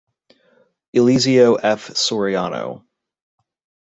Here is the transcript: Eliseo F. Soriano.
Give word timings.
Eliseo 0.95 1.59
F. 1.61 1.93
Soriano. 1.95 2.87